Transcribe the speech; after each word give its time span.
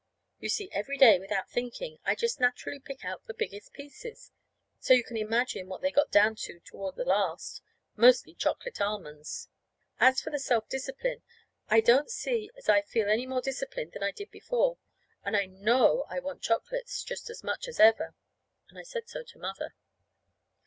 You 0.39 0.49
see, 0.49 0.67
every 0.71 0.97
day, 0.97 1.19
without 1.19 1.51
thinking, 1.51 1.99
I'd 2.05 2.17
just 2.17 2.39
naturally 2.39 2.79
pick 2.79 3.05
out 3.05 3.25
the 3.27 3.35
biggest 3.35 3.71
pieces. 3.71 4.31
So 4.79 4.95
you 4.95 5.03
can 5.03 5.15
imagine 5.15 5.67
what 5.67 5.81
they 5.83 5.91
got 5.91 6.09
down 6.09 6.35
to 6.37 6.59
toward 6.61 6.95
the 6.95 7.05
last 7.05 7.61
mostly 7.95 8.33
chocolate 8.33 8.81
almonds. 8.81 9.47
As 9.99 10.19
for 10.19 10.31
the 10.31 10.39
self 10.39 10.67
discipline 10.67 11.21
I 11.69 11.81
don't 11.81 12.09
see 12.09 12.49
as 12.57 12.67
I 12.67 12.81
feel 12.81 13.11
any 13.11 13.27
more 13.27 13.41
disciplined 13.41 13.91
than 13.91 14.01
I 14.01 14.09
did 14.09 14.31
before, 14.31 14.79
and 15.23 15.37
I 15.37 15.45
know 15.45 16.07
I 16.09 16.17
want 16.17 16.41
chocolates 16.41 17.03
just 17.03 17.29
as 17.29 17.43
much 17.43 17.67
as 17.67 17.79
ever. 17.79 18.15
And 18.71 18.79
I 18.79 18.83
said 18.83 19.07
so 19.07 19.21
to 19.23 19.37
Mother. 19.37 19.75